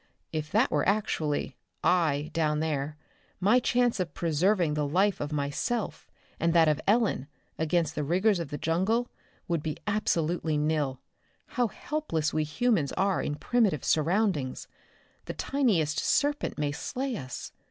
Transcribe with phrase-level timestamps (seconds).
[0.33, 2.97] "If that were actually 'I' down there,
[3.39, 7.27] my chance of preserving the life of myself, and that of Ellen
[7.59, 9.09] against the rigors of the jungle,
[9.47, 11.01] would be absolutely nil.
[11.49, 14.67] How helpless we humans are in primitive surroundings!
[15.25, 17.51] The tiniest serpent may slay us.